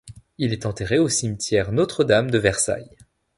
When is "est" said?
0.51-0.65